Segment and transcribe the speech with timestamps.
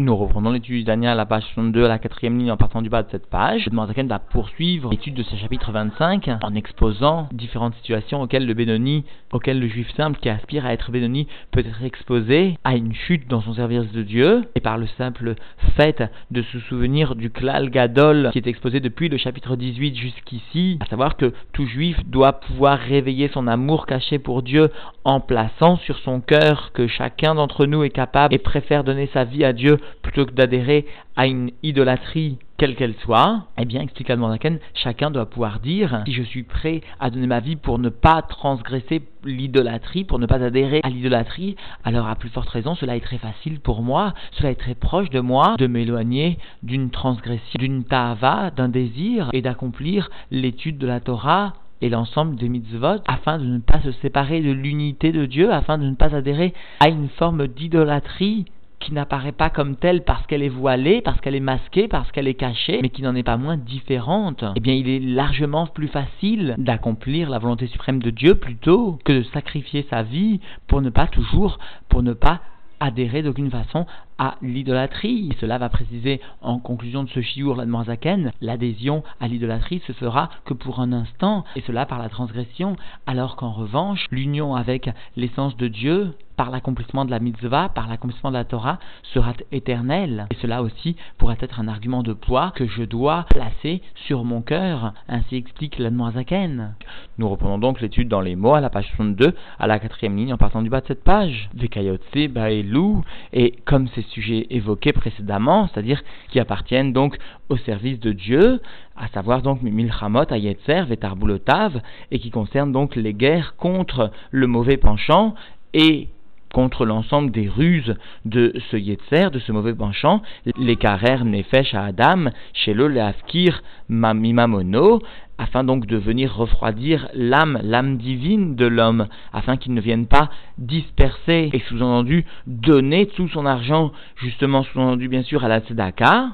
[0.00, 2.88] Nous reprenons l'étude Daniel à la page 62, à la quatrième ligne en partant du
[2.88, 3.66] bas de cette page.
[3.68, 8.54] Le Zaken va poursuivre l'étude de ce chapitre 25 en exposant différentes situations auxquelles le
[8.54, 12.94] Bénoni, auxquelles le juif simple qui aspire à être Bénoni peut être exposé à une
[12.94, 15.34] chute dans son service de Dieu et par le simple
[15.74, 20.78] fait de se souvenir du klal gadol qui est exposé depuis le chapitre 18 jusqu'ici,
[20.78, 24.70] à savoir que tout juif doit pouvoir réveiller son amour caché pour Dieu
[25.02, 29.24] en plaçant sur son cœur que chacun d'entre nous est capable et préfère donner sa
[29.24, 30.86] vie à Dieu plutôt que d'adhérer
[31.16, 36.12] à une idolâtrie quelle qu'elle soit, eh bien, explique Admondaken, chacun doit pouvoir dire si
[36.12, 40.42] je suis prêt à donner ma vie pour ne pas transgresser l'idolâtrie, pour ne pas
[40.42, 44.50] adhérer à l'idolâtrie, alors à plus forte raison, cela est très facile pour moi, cela
[44.50, 50.10] est très proche de moi de m'éloigner d'une transgression, d'une tava, d'un désir et d'accomplir
[50.32, 54.50] l'étude de la Torah et l'ensemble des mitzvot afin de ne pas se séparer de
[54.50, 58.46] l'unité de Dieu, afin de ne pas adhérer à une forme d'idolâtrie
[58.80, 62.28] qui n'apparaît pas comme telle parce qu'elle est voilée, parce qu'elle est masquée, parce qu'elle
[62.28, 65.88] est cachée, mais qui n'en est pas moins différente, eh bien il est largement plus
[65.88, 70.90] facile d'accomplir la volonté suprême de Dieu plutôt que de sacrifier sa vie pour ne
[70.90, 72.40] pas toujours, pour ne pas
[72.80, 73.86] adhérer d'aucune façon
[74.18, 75.34] à l'idolâtrie.
[75.40, 80.30] Cela va préciser en conclusion de ce chiour la Zaken, l'adhésion à l'idolâtrie se fera
[80.44, 85.56] que pour un instant, et cela par la transgression, alors qu'en revanche, l'union avec l'essence
[85.56, 88.78] de Dieu, par l'accomplissement de la mitzvah, par l'accomplissement de la Torah,
[89.12, 90.28] sera éternelle.
[90.30, 94.40] Et cela aussi pourrait être un argument de poids que je dois placer sur mon
[94.40, 94.92] cœur.
[95.08, 96.76] Ainsi explique l'Admoazaken.
[97.18, 100.32] Nous reprenons donc l'étude dans les mots à la page 62, à la quatrième ligne,
[100.32, 101.50] en partant du bas de cette page.
[101.54, 107.16] Vekayotse, Baelou, et comme c'est sujets évoqués précédemment, c'est-à-dire qui appartiennent donc
[107.48, 108.60] au service de Dieu,
[108.96, 114.76] à savoir donc Milchamot, Ayetzer, Vetarbulotav, et qui concernent donc les guerres contre le mauvais
[114.76, 115.34] penchant
[115.74, 116.08] et
[116.52, 120.22] contre l'ensemble des ruses de ce Yetzer, de ce mauvais penchant,
[120.56, 125.00] les karer nefesh à Adam, chez le leafkir mamimamono,
[125.38, 130.30] afin donc de venir refroidir l'âme, l'âme divine de l'homme, afin qu'il ne vienne pas
[130.58, 136.30] disperser et sous-entendu donner tout son argent, justement sous-entendu bien sûr à la tzedaka,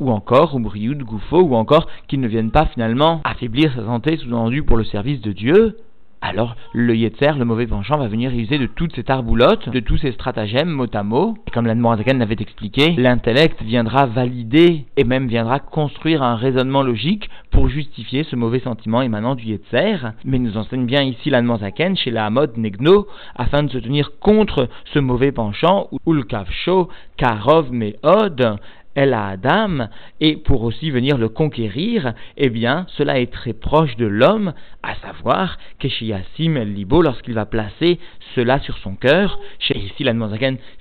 [0.00, 4.16] ou encore au Brioud Goufo, ou encore qu'il ne vienne pas finalement affaiblir sa santé,
[4.16, 5.76] sous-entendu pour le service de Dieu,
[6.24, 9.98] alors le Yetzer, le mauvais penchant, va venir user de toutes ces tarboulottes, de tous
[9.98, 11.36] ces stratagèmes mot à mot.
[11.46, 17.28] Et comme l'Admorazakan l'avait expliqué, l'intellect viendra valider et même viendra construire un raisonnement logique
[17.50, 19.98] pour justifier ce mauvais sentiment émanant du Yetzer.
[20.24, 24.68] Mais nous enseigne bien ici l'Admorazakan chez la Hamod Negno afin de se tenir contre
[24.94, 28.58] ce mauvais penchant, ou le Kavsho, Karov Meod,
[28.94, 29.88] elle a Adam,
[30.20, 34.94] et pour aussi venir le conquérir, eh bien, cela est très proche de l'homme, à
[34.96, 37.98] savoir Keshiyasim El Libo, lorsqu'il va placer
[38.34, 39.38] cela sur son cœur.
[39.58, 40.12] Chez ici, la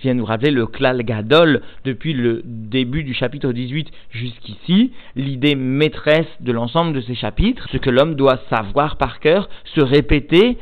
[0.01, 6.27] vient nous rappeler le Klal Gadol depuis le début du chapitre 18 jusqu'ici, l'idée maîtresse
[6.39, 10.57] de l'ensemble de ces chapitres, ce que l'homme doit savoir par cœur, se répéter,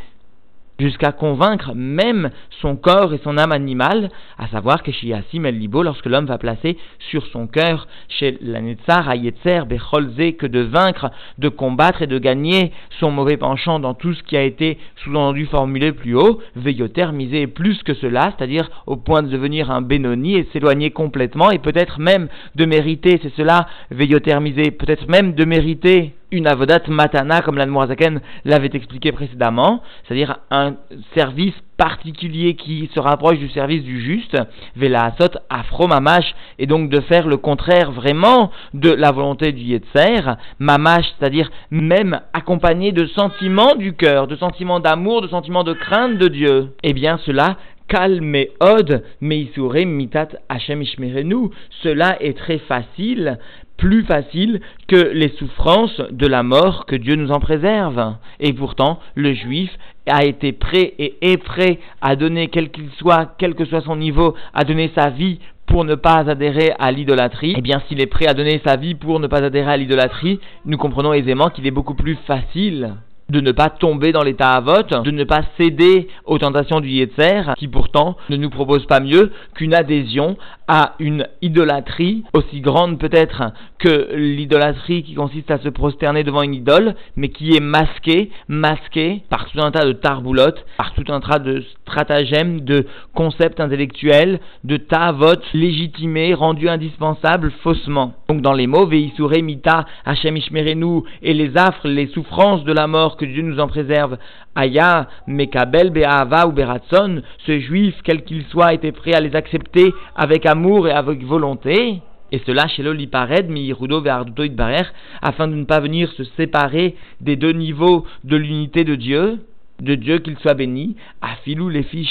[0.81, 2.31] jusqu'à convaincre même
[2.61, 6.25] son corps et son âme animale, à savoir que chez Yassim El Libo, lorsque l'homme
[6.25, 6.77] va placer
[7.09, 12.17] sur son cœur, chez la Netzar, Ayetzer, Becholze, que de vaincre, de combattre et de
[12.17, 17.11] gagner son mauvais penchant dans tout ce qui a été sous-entendu formulé plus haut, Veilloter
[17.13, 21.59] miser plus que cela, c'est-à-dire au point de devenir un Benoni et s'éloigner complètement, et
[21.59, 27.41] peut-être même de mériter, c'est cela, Veilloter miser, peut-être même de mériter une avodat matana,
[27.41, 30.75] comme l'Anmoazaken l'avait expliqué précédemment, c'est-à-dire un
[31.15, 34.37] service particulier qui se rapproche du service du juste,
[34.75, 39.63] vela asot afro mamash, et donc de faire le contraire vraiment de la volonté du
[39.63, 45.73] yetzer, mamash, c'est-à-dire même accompagné de sentiments du cœur, de sentiments d'amour, de sentiments de
[45.73, 46.73] crainte de Dieu.
[46.83, 47.57] Eh bien cela
[47.91, 51.51] calme od meisure mitat Hashem ishmerenu.
[51.83, 53.37] Cela est très facile
[53.75, 58.15] plus facile que les souffrances de la mort que Dieu nous en préserve.
[58.39, 59.71] Et pourtant, le juif
[60.07, 63.95] a été prêt et est prêt à donner, quel qu'il soit, quel que soit son
[63.95, 68.07] niveau, à donner sa vie pour ne pas adhérer à l'idolâtrie, eh bien s'il est
[68.07, 71.65] prêt à donner sa vie pour ne pas adhérer à l'idolâtrie, nous comprenons aisément qu'il
[71.65, 72.95] est beaucoup plus facile
[73.31, 76.89] de ne pas tomber dans l'état à vote, de ne pas céder aux tentations du
[76.89, 80.37] Yetzer, qui pourtant ne nous propose pas mieux qu'une adhésion
[80.67, 83.43] à une idolâtrie aussi grande peut-être
[83.79, 89.23] que l'idolâtrie qui consiste à se prosterner devant une idole, mais qui est masquée, masquée
[89.29, 94.39] par tout un tas de tarboulottes, par tout un tas de stratagèmes, de concepts intellectuels,
[94.63, 94.79] de
[95.13, 98.13] vote légitimés, rendus indispensables faussement.
[98.29, 102.87] Donc dans les mots, Veisure mita Hashem ishmerenu, et les affres, les souffrances de la
[102.87, 104.17] mort, que Dieu nous en préserve,
[104.55, 109.93] Aya, Mekabel, Be'ahava ou Beratson, ce juif, quel qu'il soit, était prêt à les accepter
[110.15, 112.01] avec amour et avec volonté.
[112.31, 114.87] Et cela chez l'Olipared, Mihirudo Ve'arduto Barer,
[115.21, 119.39] afin de ne pas venir se séparer des deux niveaux de l'unité de Dieu
[119.81, 122.07] de Dieu qu'il soit béni, afilou les filles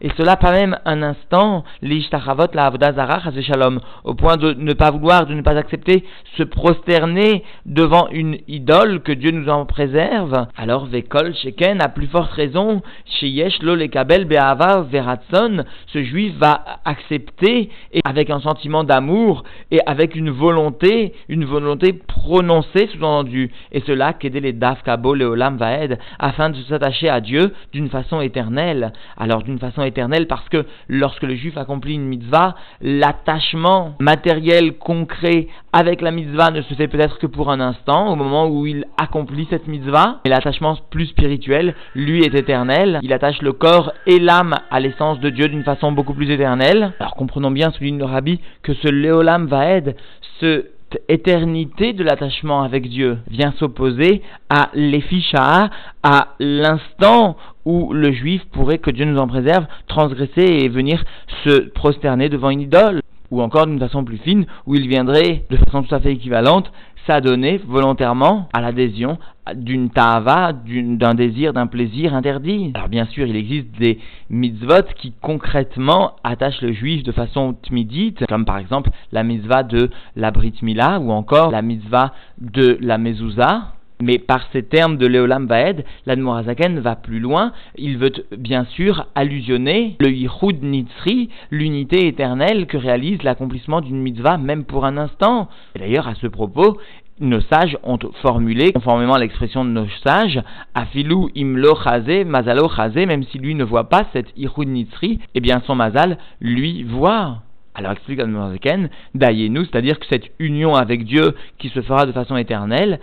[0.00, 4.90] et cela pas même un instant, l'ishtachavot la avodazara shalom, au point de ne pas
[4.90, 6.04] vouloir, de ne pas accepter,
[6.36, 10.46] se prosterner devant une idole, que Dieu nous en préserve.
[10.56, 12.82] Alors vekol sheken, a plus forte raison,
[13.20, 19.80] sheyesh lo lekabel be'ava veratson, ce juif va accepter, et avec un sentiment d'amour, et
[19.86, 25.98] avec une volonté, une volonté prononcée sous-entendu, et cela qu'aider les daf kabo leolam vaed,
[26.18, 28.92] afin de s'attacher à Dieu d'une façon éternelle.
[29.16, 35.48] Alors d'une façon éternelle parce que lorsque le juif accomplit une mitzvah, l'attachement matériel concret
[35.72, 38.84] avec la mitzvah ne se fait peut-être que pour un instant, au moment où il
[38.98, 42.98] accomplit cette mitzvah, mais l'attachement plus spirituel, lui, est éternel.
[43.02, 46.92] Il attache le corps et l'âme à l'essence de Dieu d'une façon beaucoup plus éternelle.
[47.00, 49.96] Alors comprenons bien, souligne le rabbi, que ce Léolam Vaed,
[50.40, 50.66] ce
[51.08, 55.70] éternité de l'attachement avec Dieu vient s'opposer à l'efficha,
[56.02, 61.04] à l'instant où le juif pourrait, que Dieu nous en préserve, transgresser et venir
[61.44, 63.00] se prosterner devant une idole.
[63.32, 66.70] Ou encore d'une façon plus fine, où il viendrait de façon tout à fait équivalente
[67.06, 69.18] s'adonner volontairement à l'adhésion
[69.54, 72.70] d'une ta'ava, d'un désir, d'un plaisir interdit.
[72.74, 73.98] Alors bien sûr, il existe des
[74.30, 79.90] mitzvot qui concrètement attachent le juif de façon tmidite, comme par exemple la mitzvah de
[80.14, 83.72] la Brit Mila ou encore la mitzvah de la Mezouza.
[84.02, 87.52] Mais par ces termes de Léolam Vaed, l'Admorazaken va plus loin.
[87.76, 94.38] Il veut bien sûr allusionner le Yichud Nitzri, l'unité éternelle que réalise l'accomplissement d'une mitzvah
[94.38, 95.48] même pour un instant.
[95.76, 96.78] Et d'ailleurs, à ce propos,
[97.20, 100.42] nos sages ont formulé, conformément à l'expression de nos sages,
[100.74, 102.68] Afilou imlo chazé, mazalo
[103.06, 107.42] même si lui ne voit pas cette Yichud Nitzri, eh bien son mazal lui voit.
[107.74, 112.36] Alors explique Admorazaken, Dayenu, c'est-à-dire que cette union avec Dieu qui se fera de façon
[112.36, 113.00] éternelle,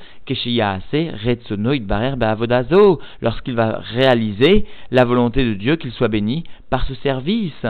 [1.74, 7.66] Idbarer, Beavodazo, lorsqu'il va réaliser la volonté de Dieu qu'il soit béni par ce service.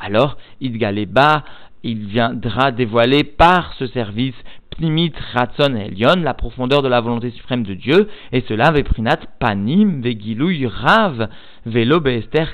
[0.00, 1.44] Alors, Idgaleba,
[1.84, 4.34] il viendra dévoiler par ce service
[4.78, 5.12] Pnimit
[5.58, 11.28] Elion, la profondeur de la volonté suprême de Dieu, et cela veprinat panim vegilouy rav
[11.66, 12.00] velo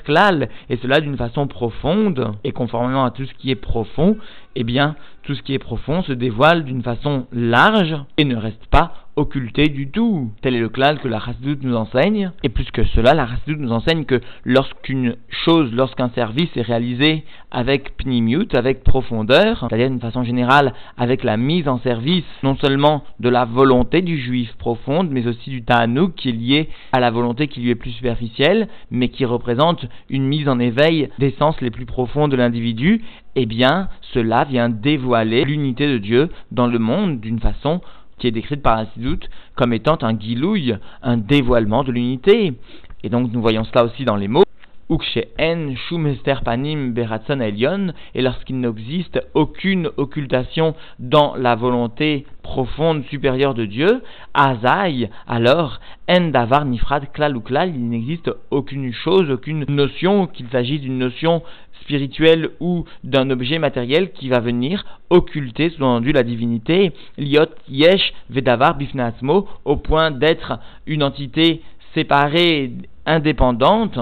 [0.03, 4.17] klal, et cela d'une façon profonde, et conformément à tout ce qui est profond,
[4.55, 8.65] eh bien, tout ce qui est profond se dévoile d'une façon large et ne reste
[8.67, 10.31] pas occulté du tout.
[10.41, 12.31] Tel est le clal que la Chassidut nous enseigne.
[12.43, 17.23] Et plus que cela, la Chassidut nous enseigne que lorsqu'une chose, lorsqu'un service est réalisé
[17.51, 23.03] avec pnimiut, avec profondeur, c'est-à-dire d'une façon générale avec la mise en service non seulement
[23.19, 27.11] de la volonté du juif profonde, mais aussi du ta'anouk qui est lié à la
[27.11, 31.59] volonté qui lui est plus superficielle, mais qui représente une mise en éveil des sens
[31.61, 33.01] les plus profonds de l'individu,
[33.35, 37.81] eh bien, cela vient dévoiler l'unité de Dieu dans le monde d'une façon
[38.17, 42.53] qui est décrite par ainsi doute comme étant un guilouille, un dévoilement de l'unité.
[43.03, 44.45] Et donc nous voyons cela aussi dans les mots.
[46.43, 46.93] Panim
[48.13, 54.03] et lorsqu'il n'existe aucune occultation dans la volonté profonde supérieure de Dieu,
[54.35, 57.41] alors, En Davar Nifrad Klal
[57.73, 61.41] il n'existe aucune chose, aucune notion, qu'il s'agisse d'une notion
[61.85, 68.75] spirituelle ou d'un objet matériel qui va venir occulter, sous-entendu, la divinité, Liot Yesh Vedavar
[68.75, 71.61] Bifnasmo, au point d'être une entité
[71.93, 72.73] séparée,
[73.05, 73.99] indépendante,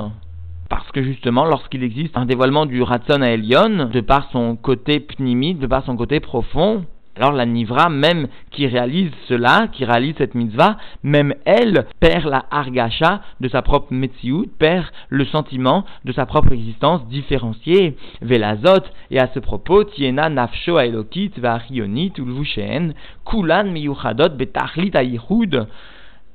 [0.69, 4.99] parce que justement, lorsqu'il existe un dévoilement du Ratson à Elion, de par son côté
[4.99, 10.15] pnimi, de par son côté profond, alors la Nivra, même qui réalise cela, qui réalise
[10.17, 16.11] cette mitzvah, même elle perd la argacha de sa propre metsiout, perd le sentiment de
[16.11, 17.97] sa propre existence différenciée.
[18.21, 22.93] Velazot, et à ce propos, tiena nafsho aelokit va'achionit ulvusheen,
[23.25, 25.67] kulan miyuchadot betachlit ayichud,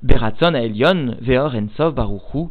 [0.03, 2.51] beratzon aelion veor ensov baruchu,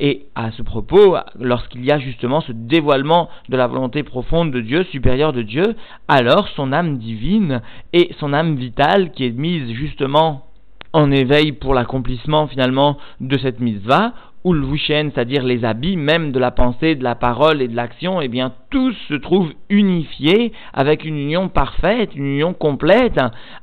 [0.00, 4.60] et à ce propos, lorsqu'il y a justement ce dévoilement de la volonté profonde de
[4.60, 5.74] Dieu, supérieure de Dieu,
[6.06, 10.47] alors son âme divine et son âme vitale qui est mise justement
[10.92, 14.12] en éveil pour l'accomplissement finalement de cette mitzvah,
[14.44, 18.28] Ulvushen, c'est-à-dire les habits même de la pensée, de la parole et de l'action, eh
[18.28, 23.20] bien tous se trouvent unifiés avec une union parfaite, une union complète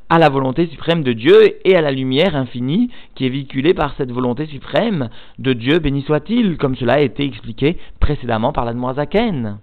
[0.10, 3.96] à la volonté suprême de Dieu et à la lumière infinie qui est véhiculée par
[3.96, 8.74] cette volonté suprême de Dieu, béni soit-il, comme cela a été expliqué précédemment par la
[8.94, 9.60] Zaken.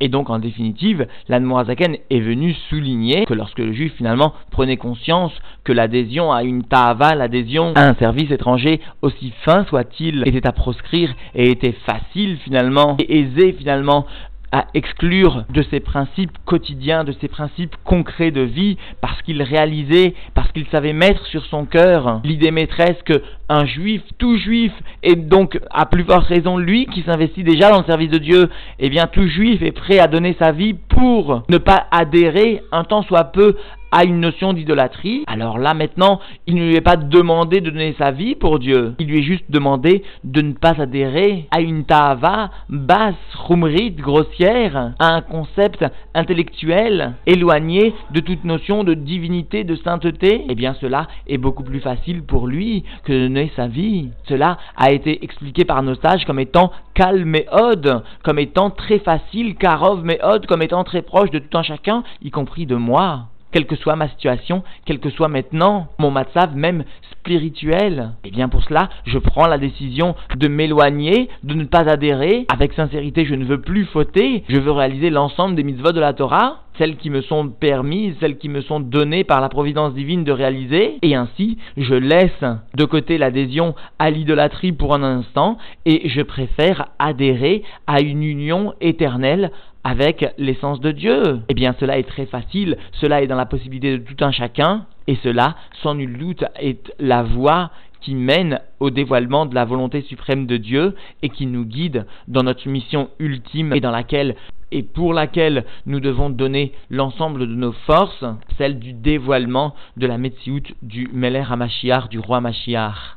[0.00, 5.32] Et donc, en définitive, l'Admorazaken est venu souligner que lorsque le juif finalement prenait conscience
[5.64, 10.52] que l'adhésion à une ta'ava, l'adhésion à un service étranger, aussi fin soit-il, était à
[10.52, 14.06] proscrire et était facile finalement et aisé finalement
[14.52, 20.14] à exclure de ses principes quotidiens, de ses principes concrets de vie, parce qu'il réalisait,
[20.34, 24.72] parce qu'il savait mettre sur son cœur l'idée maîtresse que un juif, tout juif,
[25.02, 28.48] et donc à plus forte raison lui qui s'investit déjà dans le service de Dieu,
[28.78, 32.84] eh bien tout juif est prêt à donner sa vie pour ne pas adhérer un
[32.84, 33.56] temps soit peu
[33.92, 37.94] à une notion d'idolâtrie, alors là maintenant, il ne lui est pas demandé de donner
[37.98, 38.94] sa vie pour Dieu.
[38.98, 44.92] Il lui est juste demandé de ne pas adhérer à une ta'ava basse, rumrite, grossière,
[44.98, 50.44] à un concept intellectuel éloigné de toute notion de divinité, de sainteté.
[50.48, 54.10] Eh bien cela est beaucoup plus facile pour lui que de donner sa vie.
[54.28, 58.98] Cela a été expliqué par nos sages comme étant calme et ode, comme étant très
[58.98, 62.76] facile, karov mais ode, comme étant très proche de tout un chacun, y compris de
[62.76, 68.12] moi quelle que soit ma situation, quel que soit maintenant mon matzav même spirituel.
[68.24, 72.46] Et eh bien pour cela, je prends la décision de m'éloigner, de ne pas adhérer.
[72.48, 74.44] Avec sincérité, je ne veux plus fauter.
[74.48, 78.38] Je veux réaliser l'ensemble des mitzvot de la Torah, celles qui me sont permises, celles
[78.38, 80.98] qui me sont données par la providence divine de réaliser.
[81.02, 86.88] Et ainsi, je laisse de côté l'adhésion à l'idolâtrie pour un instant et je préfère
[86.98, 89.50] adhérer à une union éternelle
[89.86, 91.38] avec l'essence de Dieu.
[91.48, 94.84] Eh bien, cela est très facile, cela est dans la possibilité de tout un chacun,
[95.06, 100.02] et cela, sans nul doute, est la voie qui mène au dévoilement de la volonté
[100.02, 104.34] suprême de Dieu et qui nous guide dans notre mission ultime et dans laquelle
[104.72, 108.24] et pour laquelle nous devons donner l'ensemble de nos forces,
[108.58, 113.16] celle du dévoilement de la Metsiout du Meler HaMashiach, du roi Mashiach.